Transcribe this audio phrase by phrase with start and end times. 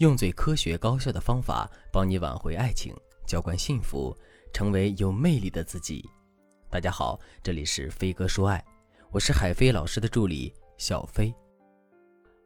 [0.00, 2.94] 用最科学高效的方法帮你挽回爱情，
[3.26, 4.16] 浇灌幸福，
[4.50, 6.08] 成为有魅力的自己。
[6.70, 8.64] 大家好，这里是飞哥说爱，
[9.10, 11.30] 我是海飞老师的助理小飞。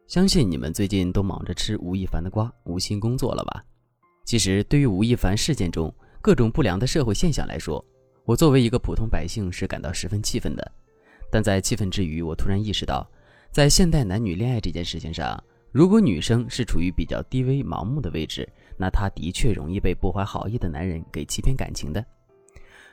[0.08, 3.64] 相信你们最近都忙着吃吴亦凡的瓜，无心工作了吧？
[4.24, 7.84] 其实，对于吴亦凡事件中各种不良的社会现象来说，
[8.24, 10.72] 我作为一个普通百姓是感到十分气愤的。
[11.30, 13.08] 但在气愤之余，我突然意识到，
[13.52, 15.40] 在现代男女恋爱这件事情上。
[15.74, 22.06] 如果女生是处于比较低微、盲目的位置，那她的确容易被不怀好意的男人给欺骗感情的。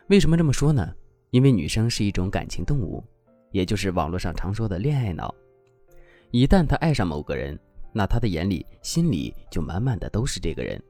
[0.08, 0.92] 为什么这么说呢？
[1.30, 3.04] 因为女生是一种感情动物，
[3.52, 5.32] 也就是网络上常说的恋爱脑。
[6.32, 7.56] 一旦她爱上某个人，
[7.94, 10.82] 那她的眼里、心里就满满的都是这个人，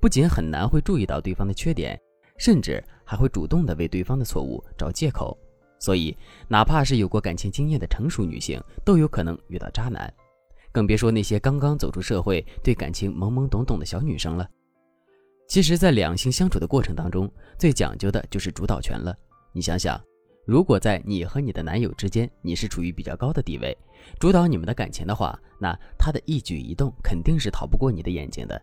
[0.00, 1.96] 不仅很难会注意到对方的缺点，
[2.38, 5.38] 甚至还会主动的为对方的错误找借口。
[5.78, 6.16] 所以，
[6.48, 10.12] 哪怕是有过感情经验的成熟女性，都有可能遇到渣男。
[10.76, 14.46] 更别说那些刚刚走出社会、对感情懵懵懂懂的小女生了。
[15.48, 19.16] 其实，在两性相处的过程当中，最讲究的就是主导权了。
[19.54, 19.98] 你想想，
[20.44, 23.74] 如果在你和你的男友之间，你是处于比较高的地位，
[24.20, 28.60] 主导你们的感情的话，那他的一举一动肯定是逃不过你的眼睛的。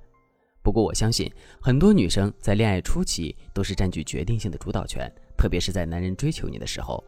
[0.61, 1.27] 不过，我相信
[1.59, 7.03] 很多女生在恋爱初期都是占据决定性的主导权，特别是在男人追求你的时候。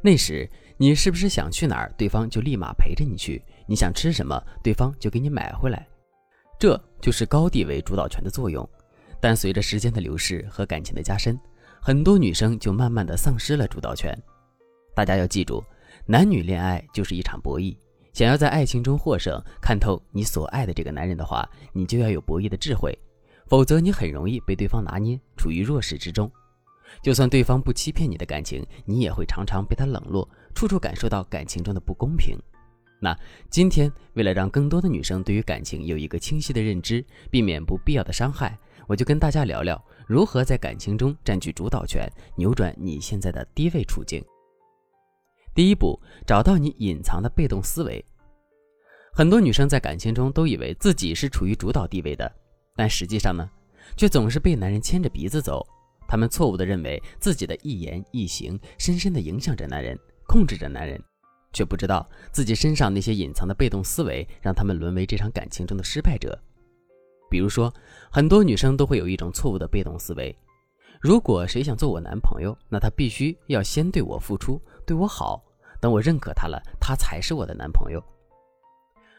[0.00, 3.40] 那时，你是不是想去哪儿，对方就立马陪着你去？
[3.66, 5.86] 你想吃什么，对方就给你买回来。
[6.58, 8.68] 这就是高地位主导权的作用。
[9.20, 11.38] 但随着时间的流逝和感情的加深，
[11.80, 14.16] 很多女生就慢慢的丧失了主导权。
[14.94, 15.64] 大家要记住，
[16.06, 17.76] 男女恋爱就是一场博弈。
[18.12, 22.96] 想要在爱情中获胜，看透你所爱的这个男人的话，你就要有博弈的智慧，
[23.46, 26.30] 否则你很容易被对方拿捏，处于弱势之中。
[27.02, 32.36] 就算对方不欺骗你的感情，你也会常常被他冷落，处处感受到感情中的不公平。
[33.04, 33.18] 那
[33.50, 44.24] 今天，为了让更多的女生对于感情有一个清晰的认知，避免不必要的伤害，我就跟大家聊聊如何在感情中占据主导权，扭转你现在的低位处境。
[45.52, 48.04] 第一步，找到你隐藏的被动思维。
[49.12, 52.32] 很多女生在感情中都以为自己是处于主导地位的，
[52.76, 53.50] 但实际上呢，
[53.96, 55.66] 却总是被男人牵着鼻子走。
[56.06, 59.98] 他们错误地认为自己的一言一行深深地影响着男人，
[60.28, 61.02] 控制着男人，
[61.52, 66.38] 却不知道自己身上那些隐藏的被动思维让他们沦为这场感情中的失败者。
[67.30, 67.72] 比如说，
[68.10, 70.36] 很多女生都会有一种错误的被动思维：
[71.00, 75.42] 如果谁想做我男朋友，那他必须要先对我付出，对我好，
[75.80, 78.02] 等我认可他了，他才是我的男朋友。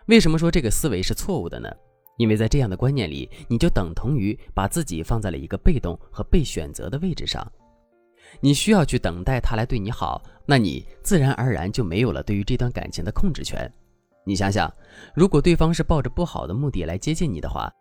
[0.05, 1.69] 为什么说这个思维是错误的呢？
[2.17, 7.43] 因为在这样的观念里，你就等同于把自己放在了一个被动和被选择的位置上，
[8.39, 13.71] 你需要去等待他来对你好，那你自然而然就没有了对于这段感情的控制权。
[14.25, 14.73] 你想想，
[15.13, 17.71] 如果对方是抱着不好的目的来接近你的话，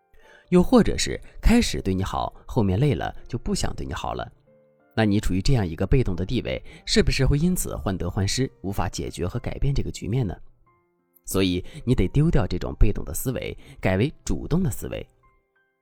[0.49, 4.29] 又或者是开始对你好，后面累了就不想对你好了，
[4.95, 10.35] 那你处于这样一个被动的地位，是不是会因此患得患失，无法解决和改变这个局面呢？
[11.25, 15.07] 所以你得丢掉这种被动的思维，改为主动的思维。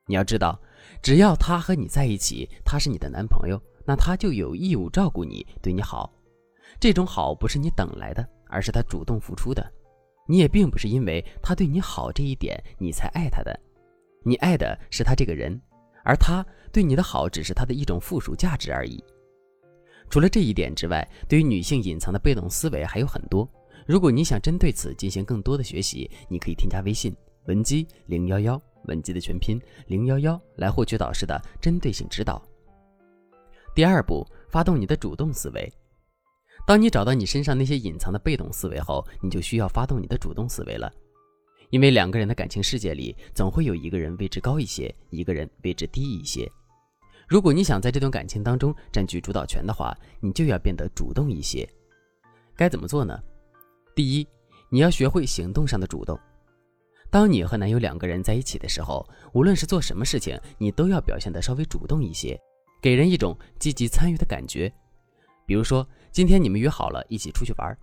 [0.08, 0.60] 你要知道，
[1.02, 6.12] 只要他和你在一起，他是你的男朋友，那他就有义务照顾你，对你好。
[6.80, 9.66] 这种好不是你等来的，而是他主动付出的。
[10.28, 13.60] 你也并不是因为他对你好这一点你才爱他的，
[14.24, 15.60] 你爱的是他这个人，
[16.06, 19.04] 而他对你的好只是他的一种附属价值而已。
[20.10, 23.50] 除了这一点之外，对于女性隐藏的被动思维还有很多。
[23.88, 27.14] 如果你想针对此进行更多的学习，你可以添加微信
[27.46, 32.42] 文姬零幺幺，文姬的全拼零幺幺，来获取导师的针对性指导。
[33.82, 35.74] 第二步，发动你的主动思维。
[36.68, 40.94] 当你找到你身上那些隐藏的被动思维后，你就需要发动你的主动思维了。
[41.72, 46.48] 因为两个人的感情世界里，总会有一个人位置高一些，一个人位置低一些。
[47.28, 51.68] 如果你想在这段感情当中占据主导权的话，你就要变得主动一些。
[52.56, 53.20] 该怎么做呢？
[53.96, 54.28] 第一，
[54.70, 56.16] 你要学会行动上的主动。
[57.10, 59.04] 当你和男友两个人在一起的时候，
[59.34, 62.40] 无论是做什么事情，你都要表现得稍微主动一些，
[62.82, 64.72] 给人一种积极参与的感觉。
[65.46, 67.78] 比如说，今天你们约好了一起出去玩，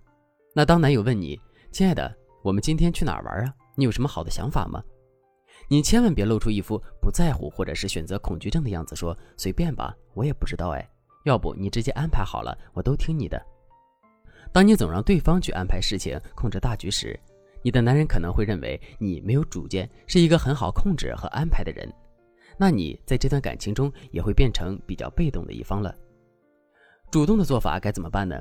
[0.53, 1.39] 那当男友问你
[1.71, 2.13] ：“亲爱的，
[2.43, 3.53] 我们今天去哪儿玩啊？
[3.75, 4.83] 你有什么好的想法吗？”
[5.67, 10.89] 你千万别露出一副不在乎或者是选择恐惧症的样子，说：“随便吧，我也不知道哎，
[11.25, 13.39] 要不你直接安排好了，我都听你的。”
[14.51, 17.19] 当你总让对方去安排事情、控制大局时，
[17.61, 21.87] 你的男人可能会认为你没有主见，是一个很好控制和安排的人。
[22.61, 25.95] 那你在这段感情中也会变成比较被动的一方了。
[27.09, 28.37] 主动的做法该怎么办呢？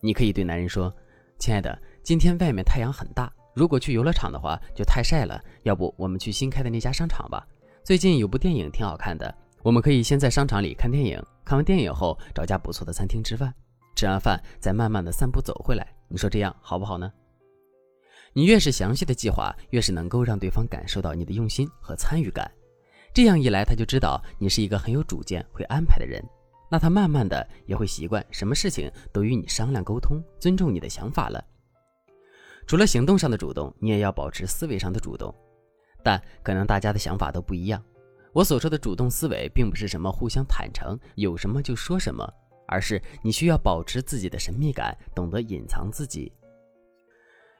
[0.00, 0.90] 你可以对男人说
[1.38, 7.46] ：“亲爱的，今天外面太阳很大，如果去游乐场的话就太晒了，要不我们去新开的那家商场吧？
[7.84, 9.32] 最近有部电影挺好看的，
[9.62, 13.54] 我们可以先在商场里看电影，看完电影后找家不错的餐厅吃饭，
[13.94, 15.86] 吃完饭再慢慢的散步走回来。
[16.08, 17.12] 你说这样好不好呢？
[18.32, 22.50] 你越是详细的计划，越是能够让对方感受到你的用心和参与感。
[23.18, 26.24] 这样一来，他就知道你是一个很有主见、会安排的人。
[26.70, 31.44] 那他慢慢的也会习惯什么事情都与你商量沟通，尊重你的想法了。
[32.64, 35.34] 除了行动上的主动，你也要保持思维上的主动。
[36.00, 37.82] 但可能大家的想法都不一样。
[38.32, 42.24] 我所说的主动思维，并不是什么互相坦诚，有什么就说什么，
[42.68, 46.32] 而是你需要保持自己的神秘感，懂得隐藏自己。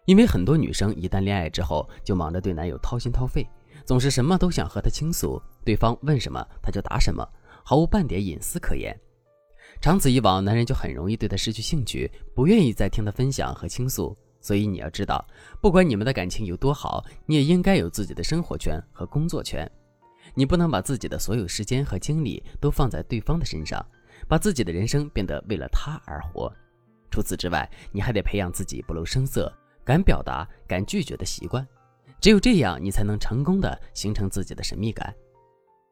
[0.05, 3.45] 因为很多女生一旦恋爱之后，就忙着对男友掏心掏肺，
[3.89, 7.27] 总是什么都想和他倾诉，对方问什么他就答什么，
[7.65, 8.95] 毫无半点隐私可言。
[9.81, 14.15] 长此以往，男人就很容易对他失去兴趣，不愿意再听他分享和倾诉。
[14.43, 15.27] 所以你要知道，
[15.59, 19.67] 不管你们的感情有多好，你也应该有自己的生活圈和工作圈。
[20.35, 23.83] 你不能把自己的所有时间和精力都放在对方的身上，
[24.29, 26.53] 把自己的人生变得为了他而活。
[27.11, 29.51] 除此之外，你还得培养自己不露声色、
[29.83, 31.67] 敢表达、敢拒绝的习惯。
[32.21, 35.15] 只有这样，你才能成功的形成自己的神秘感。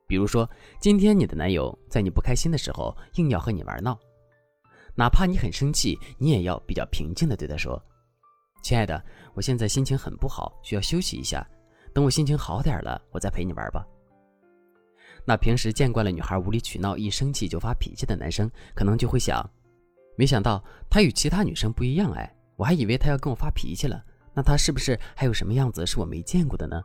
[0.09, 0.49] 比如说，
[0.81, 3.99] 今天你的男友在你不开心的时候硬要和你玩闹，
[4.95, 7.81] 哪怕你很生气，你也要比较平静的对他说。
[8.63, 9.01] 亲爱的，
[9.35, 11.47] 我现在心情很不好，需要休息一下。
[11.93, 13.87] 等我心情好点了，我再陪你玩吧。
[15.25, 19.49] 那平时见惯了女孩无理取闹、一生气就发脾气的男生，可能就会想：
[20.17, 24.05] 没想到他与其他女生不一样哎，我还以为他要跟我发脾气了。
[24.37, 26.81] 那他是不是还有什么样子是我没见过的呢？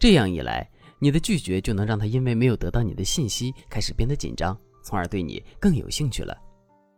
[0.00, 0.66] 这样一来，
[0.98, 6.34] 你的拒绝就能让他因为没有得到你的信息，开始变得紧张，从而对你更有兴趣了。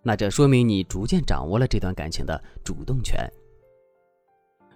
[0.03, 3.29] 那这说明你逐渐掌握了这段感情的主动权。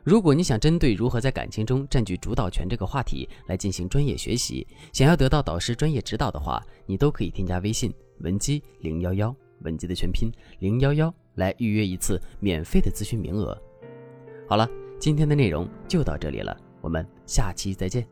[0.02, 13.58] 如果你想针对如何在感情中占据主导权这个话题来进行专业学习，想要得到导师专业指导的话，你都可以添加微信文姬零幺幺，文姬的全拼零幺幺，来预约一次免费的咨询名额。
[14.46, 14.68] 好了，
[14.98, 18.06] 今天的内容就到这里了，我们下期再见。